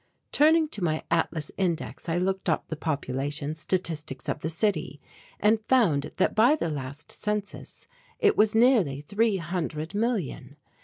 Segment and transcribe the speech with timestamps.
[0.31, 4.99] Turning to my atlas index I looked up the population statistics of the city,
[5.39, 7.85] and found that by the last census
[8.17, 10.55] it was near three hundred million.